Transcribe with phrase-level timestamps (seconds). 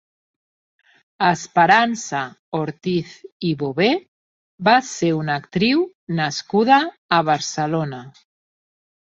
[1.25, 2.21] Esperança
[2.61, 3.13] Ortiz
[3.49, 3.91] i Bover
[4.71, 5.85] va ser una actriu
[6.23, 6.83] nascuda
[7.19, 8.05] a Barcelona.